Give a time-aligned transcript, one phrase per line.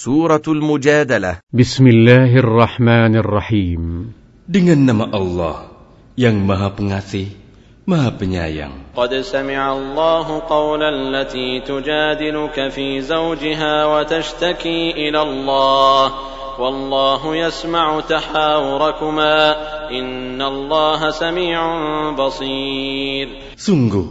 [0.00, 3.82] سورة المجادلة بسم الله الرحمن الرحيم
[4.46, 5.66] Dengan nama Allah
[6.14, 7.34] yang Maha Pengasih,
[7.90, 8.94] Maha Penyayang.
[8.94, 16.04] قد سمع الله قول التي تجادلك في زوجها وتشتكي إلى الله
[16.62, 19.36] والله يسمع تحاوركما
[19.90, 21.58] إن الله سميع
[22.14, 23.26] بصير
[23.58, 24.06] Sungguh,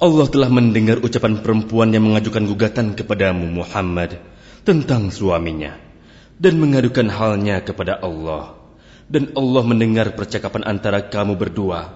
[0.00, 4.16] Allah telah mendengar ucapan perempuan yang mengajukan gugatan kepadamu Muhammad
[4.65, 5.77] tentang suaminya
[6.35, 8.55] dan mengadukan halnya kepada Allah.
[9.05, 11.93] Dan Allah mendengar percakapan antara kamu berdua.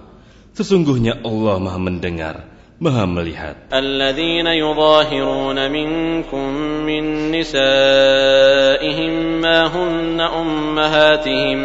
[0.54, 2.46] Sesungguhnya Allah Maha mendengar,
[2.78, 3.56] Maha melihat.
[3.74, 6.48] الذين يظاهرون منكم
[6.86, 7.02] من
[7.34, 11.58] نسائهم ما هن أمهاتهم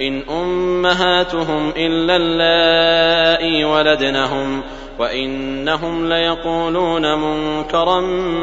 [0.00, 4.62] إن أمهاتهم إلا اللائي ولدنهم
[4.98, 8.00] وإنهم ليقولون منكرا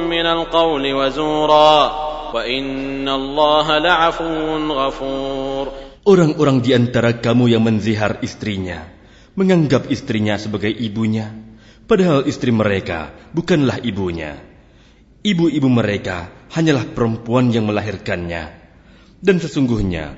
[0.07, 1.75] من القول وزورا
[2.33, 5.65] وإن الله لعفو غفور
[6.01, 8.89] Orang-orang di antara kamu yang menzihar istrinya,
[9.37, 11.29] menganggap istrinya sebagai ibunya,
[11.85, 14.33] padahal istri mereka bukanlah ibunya.
[15.21, 18.49] Ibu-ibu mereka hanyalah perempuan yang melahirkannya.
[19.21, 20.17] Dan sesungguhnya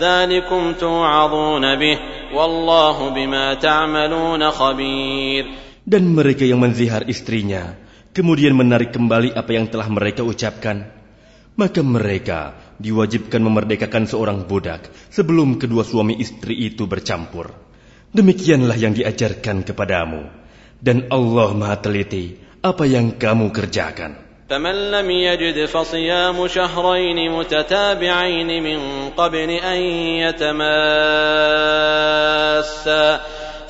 [0.00, 1.98] ذلكم توعظون به
[2.34, 5.44] والله بما تعملون خبير
[5.86, 7.78] Dan mereka yang menzihar istrinya,
[8.10, 10.82] kemudian menarik kembali apa yang telah mereka ucapkan,
[11.54, 17.54] maka mereka diwajibkan memerdekakan seorang budak sebelum kedua suami istri itu bercampur.
[18.10, 20.26] Demikianlah yang diajarkan kepadamu.
[20.76, 24.18] Dan Allah maha teliti apa yang kamu kerjakan.
[24.51, 29.79] فمن لم يجد فصيام شهرين متتابعين من قبل أن
[30.27, 30.59] يتماسا.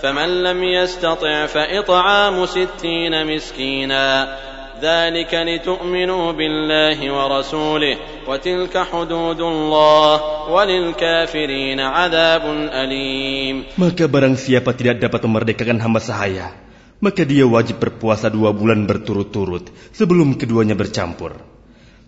[0.01, 4.37] فمن لم يستطع فإطعام ستين مسكينا.
[4.81, 7.97] ذلك لتؤمنوا بالله ورسوله.
[8.27, 10.21] وتلك حدود الله.
[10.49, 13.63] وللكافرين عذاب أليم.
[13.77, 16.49] Maka barang siapa tidak dapat memerdekakan hamba sahaya,
[17.01, 21.41] maka dia wajib berpuasa dua bulan berturut-turut sebelum keduanya bercampur.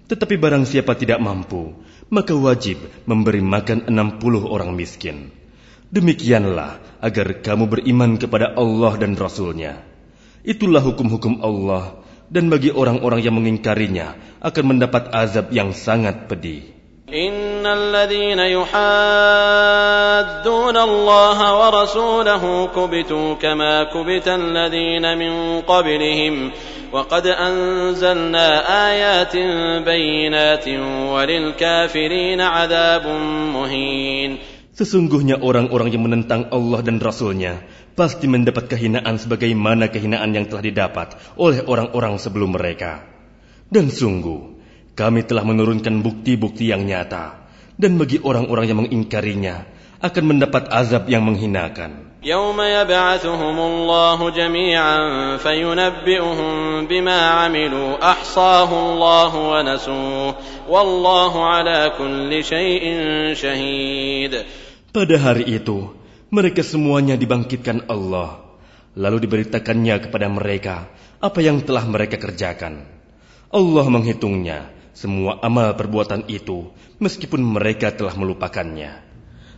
[0.08, 1.74] Tetapi barang siapa tidak mampu,
[2.14, 2.78] maka wajib
[3.09, 5.34] memberi makan 60 orang miskin.
[5.90, 9.81] Demikianlah agar kamu beriman kepada Allah dan Rasulnya.
[10.46, 16.82] Itulah hukum-hukum Allah dan bagi orang-orang yang mengingkarinya akan mendapat azab yang sangat pedih.
[17.09, 18.76] إن الذين يحادون
[20.76, 22.44] الله ورسوله
[22.76, 26.50] كبتوا كما كبت الذين من قبلهم
[26.93, 28.49] وقد أنزلنا
[28.93, 29.37] آيات
[29.88, 30.69] بينات
[31.12, 33.06] وللكافرين عذاب
[33.56, 34.38] مهين
[34.78, 37.66] Sesungguhnya orang-orang yang menentang Allah dan Rasulnya
[37.99, 43.03] pasti mendapat kehinaan sebagaimana kehinaan yang telah didapat oleh orang-orang sebelum mereka.
[43.66, 44.51] Dan sungguh,
[44.99, 47.47] kami telah menurunkan bukti-bukti yang nyata.
[47.78, 49.56] Dan bagi orang-orang yang mengingkarinya,
[50.03, 52.09] akan mendapat azab yang menghinakan.
[52.19, 54.99] يوم يبعثهم الله جميعا
[55.38, 56.54] فينبئهم
[56.87, 60.34] بما عملوا أحصاه الله ونسوه
[60.69, 62.84] والله على كل شيء
[63.38, 64.34] شهيد
[64.91, 65.94] Pada hari itu,
[66.34, 68.43] mereka semuanya dibangkitkan Allah,
[68.99, 70.91] lalu diberitakannya kepada mereka
[71.22, 72.82] apa yang telah mereka kerjakan.
[73.54, 76.70] Allah menghitungnya semua amal perbuatan itu,
[77.02, 79.02] meskipun mereka telah melupakannya.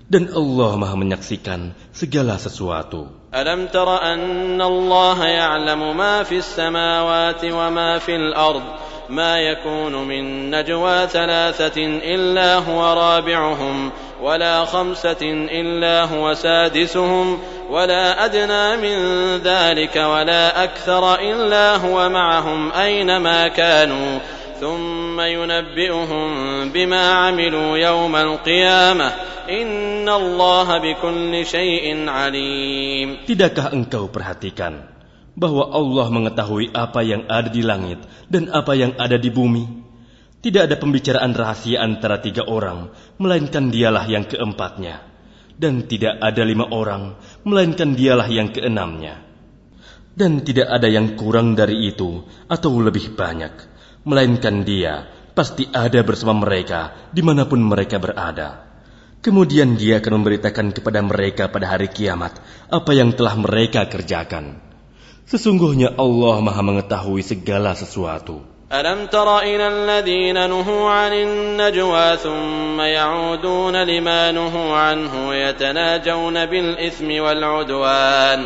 [0.06, 3.26] Dan Allah Maha menyaksikan segala sesuatu.
[3.36, 8.64] ألم تر أن الله يعلم ما في السماوات وما في الأرض
[9.10, 11.86] ما يكون من نجوى ثلاثة
[12.16, 13.92] إلا هو رابعهم
[14.22, 15.22] ولا خمسة
[15.52, 17.40] إلا هو سادسهم
[17.70, 18.98] ولا أدنى من
[19.44, 24.20] ذلك ولا أكثر إلا هو معهم أينما كانوا
[24.61, 26.29] ثم ينبئهم
[26.69, 29.09] بما عملوا يوم القيامة
[29.49, 34.85] إن الله بكل شيء عليم Tidakkah engkau perhatikan
[35.33, 39.81] bahwa Allah mengetahui apa yang ada di langit dan apa yang ada di bumi?
[40.41, 42.89] Tidak ada pembicaraan rahasia antara tiga orang,
[43.21, 45.05] melainkan dialah yang keempatnya.
[45.61, 49.21] Dan tidak ada lima orang, melainkan dialah yang keenamnya.
[50.17, 53.53] Dan tidak ada yang kurang dari itu atau lebih banyak,
[54.05, 58.67] melainkan dia pasti ada bersama mereka dimanapun mereka berada.
[59.21, 62.41] Kemudian dia akan memberitakan kepada mereka pada hari kiamat
[62.73, 64.57] apa yang telah mereka kerjakan.
[65.29, 68.61] Sesungguhnya Allah maha mengetahui segala sesuatu.
[68.71, 78.41] ألم تر إلى الذين نهوا عن النجوى ثم يعودون لما نهوا عنه ويتناجون بالإثم والعدوان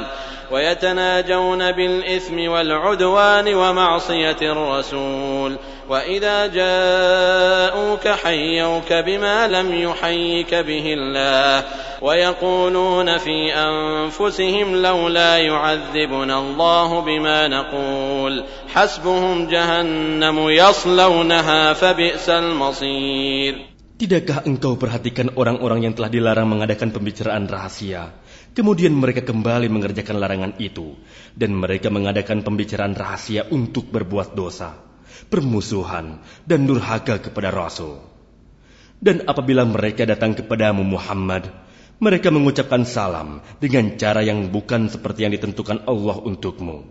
[0.51, 5.57] ويتناجون بالإثم والعدوان ومعصية الرسول.
[5.89, 11.65] وإذا جاءوك حيوك بما لم يحيك به الله
[12.01, 18.43] ويقولون في أنفسهم لولا يعذبنا الله بما نقول.
[18.73, 23.53] حسبهم جهنم يصلونها فبئس المصير.
[23.99, 28.15] Tidakkah engkau perhatikan orang-orang yang telah dilarang mengadakan pembicaraan rahasia?
[28.53, 30.97] Kemudian mereka kembali mengerjakan larangan itu,
[31.37, 34.73] dan mereka mengadakan pembicaraan rahasia untuk berbuat dosa,
[35.29, 36.19] permusuhan,
[36.49, 38.01] dan durhaka kepada Rasul.
[38.99, 41.47] Dan apabila mereka datang kepadamu Muhammad,
[42.03, 46.83] mereka mengucapkan salam dengan cara yang bukan seperti yang ditentukan Allah untukmu.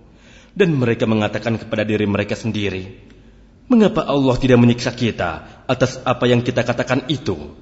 [0.56, 3.08] Dan mereka mengatakan kepada diri mereka sendiri,
[3.68, 7.52] Mengapa Allah tidak menyiksa kita atas apa yang kita katakan itu?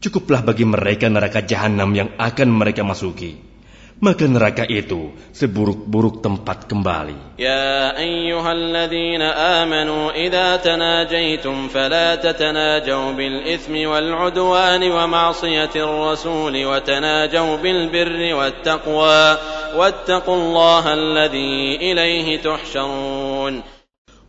[0.00, 3.52] cukuplah bagi mereka neraka jahanam yang akan mereka masuki.
[4.00, 7.36] Maka neraka itu seburuk-buruk tempat kembali.
[7.36, 16.80] Ya ayyuhalladzina amanu idza tanajaitum fala tatanajaw bil ithmi wal udwani wa ma'siyatir rasul wa
[16.80, 19.36] tanajaw bil birri wat taqwa
[19.76, 23.60] wattaqullaha alladzi ilaihi tuhsyarun.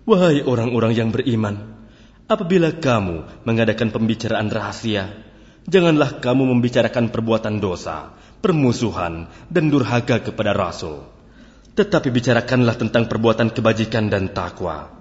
[0.04, 1.80] Wahai orang-orang yang beriman,
[2.28, 5.31] apabila kamu mengadakan pembicaraan rahasia
[5.66, 11.04] janganlah kamu membicarakan perbuatan dosa, permusuhan, dan durhaka kepada Rasul.
[11.74, 15.01] Tetapi bicarakanlah tentang perbuatan kebajikan dan takwa.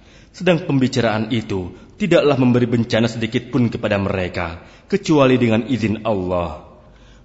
[0.36, 6.66] Sedang pembicaraan itu tidaklah memberi bencana sedikit pun kepada mereka, kecuali dengan izin Allah.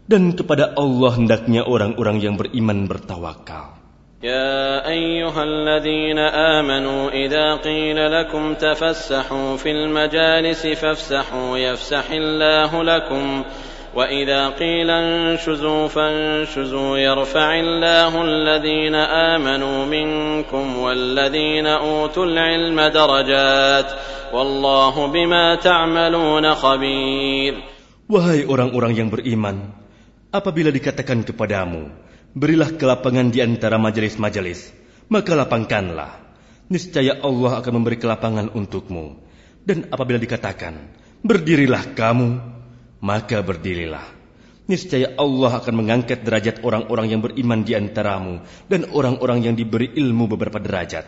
[0.07, 3.81] Dan kepada Allah hendaknya orang-orang yang beriman bertawakal.
[4.21, 13.43] يا أيها الذين آمنوا إذا قيل لكم تفسحوا في المجالس فافسحوا يفسح الله لكم
[13.95, 18.95] وإذا قيل انشزوا فانشزوا يرفع الله الذين
[19.35, 23.89] آمنوا منكم والذين أوتوا العلم درجات
[24.33, 27.53] والله بما تعملون خبير
[28.11, 29.71] Wahai orang-orang yang beriman,
[30.35, 31.95] apabila dikatakan kepadamu,
[32.35, 34.75] berilah kelapangan di antara majelis-majelis,
[35.07, 36.19] maka lapangkanlah.
[36.67, 39.15] Niscaya Allah akan memberi kelapangan untukmu.
[39.63, 40.91] Dan apabila dikatakan,
[41.23, 42.54] berdirilah kamu,
[43.00, 44.16] maka berdirilah.
[44.66, 50.26] Niscaya Allah akan mengangkat derajat orang-orang yang beriman di antaramu dan orang-orang yang diberi ilmu
[50.26, 51.06] beberapa derajat.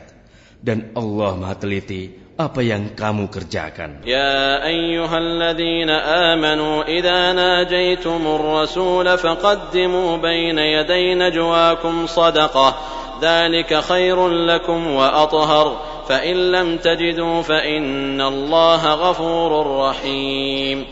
[0.63, 2.07] Dan Allah Maha teliti
[2.39, 4.07] apa yang kamu kerjakan.
[4.07, 12.79] Ya ayyuhalladzina amanu idza najaitumur rasul faqaddimu baina yadayna najwaakum sadaqah.
[13.19, 15.88] Dzalika khairul lakum wa athhar.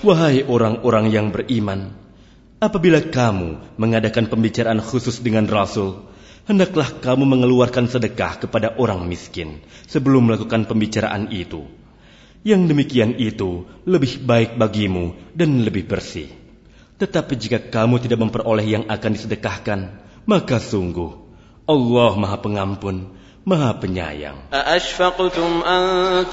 [0.04, 1.96] Wahai orang-orang yang beriman,
[2.60, 6.04] apabila kamu mengadakan pembicaraan khusus dengan Rasul,
[6.44, 11.64] hendaklah kamu mengeluarkan sedekah kepada orang miskin sebelum melakukan pembicaraan itu.
[12.44, 16.28] Yang demikian itu lebih baik bagimu dan lebih bersih.
[17.00, 19.80] Tetapi jika kamu tidak memperoleh yang akan disedekahkan,
[20.28, 21.24] maka sungguh
[21.66, 24.50] Allah Maha Pengampun, Maha Penyayang.
[24.50, 25.82] أأشفقتم أن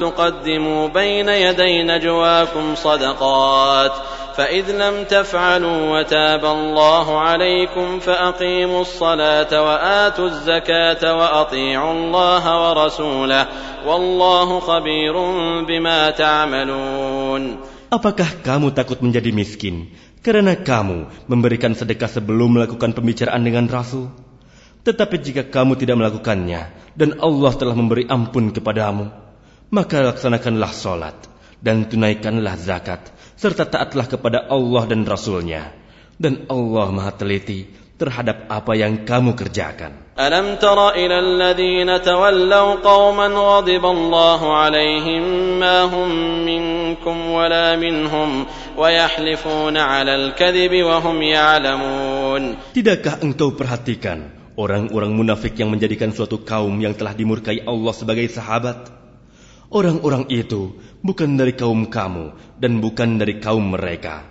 [0.02, 3.94] تقدموا بين يدي نجواكم صدقات
[4.34, 13.44] فإذ لم تفعلوا وتاب الله عليكم فأقيموا الصلاة وآتوا الزكاة وأطيعوا الله ورسوله
[13.86, 15.16] والله خبير
[15.70, 17.44] بما تعملون
[17.94, 19.94] Apakah kamu takut menjadi miskin
[20.26, 24.10] karena kamu memberikan sedekah sebelum melakukan pembicaraan dengan Rasul?
[24.84, 29.08] Tetapi jika kamu tidak melakukannya dan Allah telah memberi ampun kepadamu,
[29.72, 31.16] maka laksanakanlah solat
[31.64, 33.08] dan tunaikanlah zakat
[33.40, 35.72] serta taatlah kepada Allah dan Rasulnya.
[36.14, 37.66] Dan Allah maha teliti
[37.98, 40.14] terhadap apa yang kamu kerjakan.
[40.14, 45.24] Alam tara ila alladhina tawallaw ghadiba Allahu alaihim
[45.58, 46.10] ma hum
[46.46, 48.46] minkum wala minhum
[48.78, 52.76] wa yahlifuna 'alal kadhibi wa hum ya'lamun.
[52.78, 58.86] Tidakkah engkau perhatikan Orang-orang munafik yang menjadikan suatu kaum yang telah dimurkai Allah sebagai sahabat.
[59.74, 64.30] Orang-orang itu bukan dari kaum kamu dan bukan dari kaum mereka.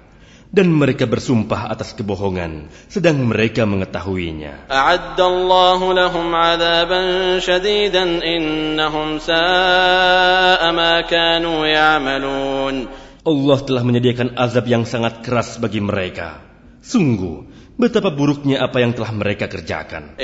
[0.52, 4.68] Dan mereka bersumpah atas kebohongan, sedang mereka mengetahuinya.
[4.68, 12.86] A'addallahu lahum azaban syadidan innahum sa'a ma kanu ya'malun.
[13.24, 16.51] Allah telah menyediakan azab yang sangat keras bagi mereka.
[16.82, 17.46] Sungguh,
[17.78, 20.18] betapa buruknya apa yang telah mereka kerjakan.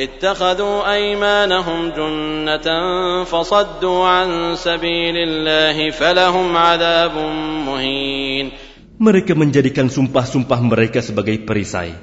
[8.99, 11.95] Mereka menjadikan sumpah-sumpah mereka sebagai perisai.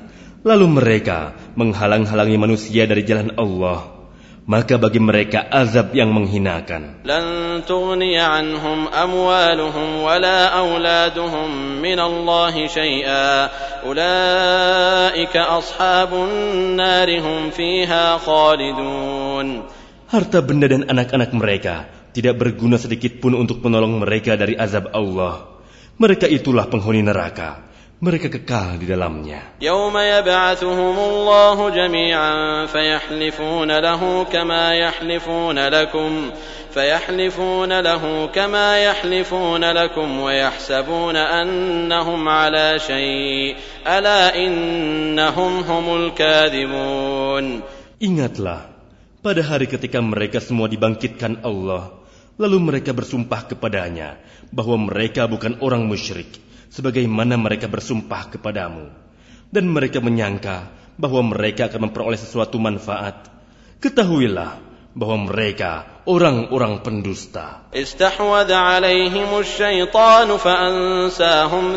[0.45, 3.94] Lalu mereka menghalang-halangi manusia dari jalan Allah
[4.45, 7.01] maka bagi mereka azab yang menghinakan.
[20.05, 21.75] Harta benda dan anak-anak mereka
[22.13, 25.57] tidak berguna sedikit pun untuk menolong mereka dari azab Allah.
[25.97, 27.64] Mereka itulah penghuni neraka
[28.00, 29.60] Mereka kekal di dalamnya.
[29.60, 36.10] يوم يبعثهم الله جميعا فيحلفون له كما يحلفون لكم
[36.72, 47.44] فيحلفون له كما يحلفون لكم ويحسبون أنهم على شيء ألا إنهم هم الكاذبون
[48.00, 48.72] Ingatlah,
[49.20, 51.92] pada hari ketika mereka semua dibangkitkan Allah,
[52.40, 54.16] lalu mereka bersumpah kepadanya
[54.48, 58.89] bahwa mereka bukan orang musyrik, sebagaimana mereka bersumpah kepadamu.
[59.49, 63.27] Dan mereka menyangka bahwa mereka akan memperoleh sesuatu manfaat.
[63.79, 67.67] Ketahuilah bahwa mereka orang-orang pendusta.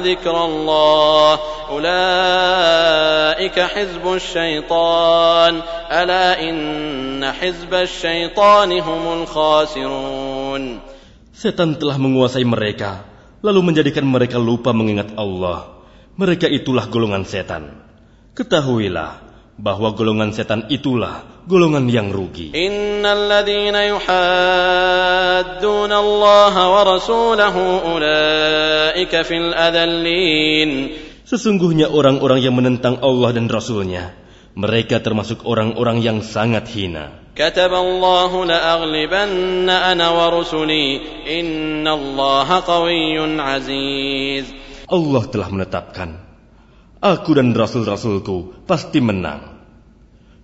[0.06, 1.42] Dzikrallah.
[9.26, 10.78] Khasirun.
[11.34, 15.78] Setan telah menguasai mereka lalu menjadikan mereka lupa mengingat Allah.
[16.18, 17.78] Mereka itulah golongan setan.
[18.34, 19.22] Ketahuilah
[19.58, 22.54] bahwa golongan setan itulah golongan yang rugi.
[31.28, 34.16] Sesungguhnya orang-orang yang menentang Allah dan Rasulnya,
[34.56, 37.27] mereka termasuk orang-orang yang sangat hina.
[37.38, 41.00] كتب الله لأغلبن أنا ورسلي
[41.40, 44.46] إن الله قوي عزيز
[44.88, 46.16] Allah telah menetapkan,
[47.04, 49.60] aku dan Rasul-Rasulku pasti menang.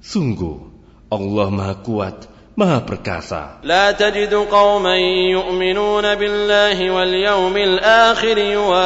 [0.05, 0.61] Sungguh,
[1.09, 3.65] Allah Maha Kuat, Maha Perkasa.
[3.65, 4.97] لا تجد قوما
[5.33, 8.79] يؤمنون بالله واليوم الآخر يوادون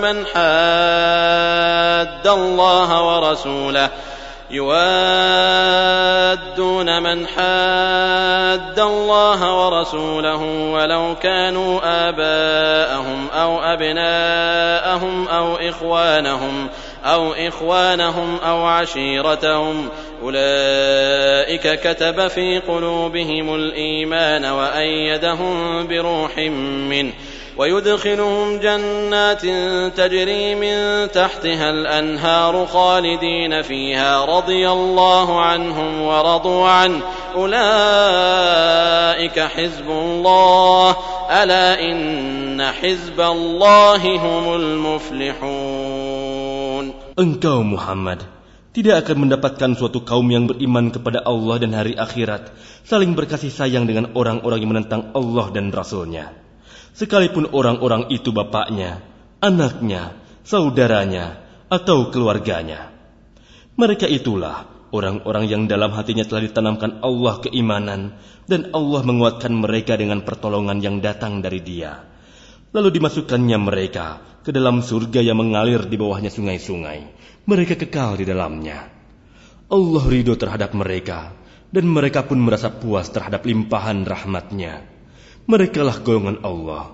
[0.00, 3.90] من حاد الله ورسوله
[4.52, 4.82] يوادون
[7.02, 10.42] من حاد الله ورسوله
[10.72, 16.68] ولو كانوا آباءهم أو أبناءهم أو إخوانهم
[17.04, 19.88] أو إخوانهم أو عشيرتهم
[20.22, 26.38] أولئك كتب في قلوبهم الإيمان وأيدهم بروح
[26.88, 27.12] منه
[27.57, 29.41] ويدخلهم جنات
[29.97, 37.01] تجري من تحتها الأنهار خالدين فيها رضي الله عنهم ورضوا عنه
[37.35, 37.57] أولئك
[39.39, 40.95] حزب الله
[41.43, 45.97] ألا إن حزب الله هم المفلحون
[47.17, 48.21] Engkau Muhammad
[48.77, 52.53] tidak akan mendapatkan suatu kaum yang beriman kepada Allah dan hari akhirat,
[52.85, 56.40] saling berkasih sayang dengan orang-orang yang menentang Allah dan Rasulnya.
[56.92, 59.00] Sekalipun orang-orang itu bapaknya,
[59.40, 60.12] anaknya,
[60.44, 61.40] saudaranya,
[61.72, 62.92] atau keluarganya.
[63.80, 70.20] Mereka itulah orang-orang yang dalam hatinya telah ditanamkan Allah keimanan dan Allah menguatkan mereka dengan
[70.20, 72.04] pertolongan yang datang dari dia.
[72.76, 77.00] Lalu dimasukkannya mereka ke dalam surga yang mengalir di bawahnya sungai-sungai.
[77.48, 78.92] Mereka kekal di dalamnya.
[79.72, 81.32] Allah ridho terhadap mereka
[81.72, 84.91] dan mereka pun merasa puas terhadap limpahan rahmatnya.
[85.46, 86.92] Merekalah golongan Allah.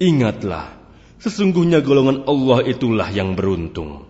[0.00, 0.72] Ingatlah,
[1.20, 4.07] sesungguhnya golongan Allah itulah yang beruntung.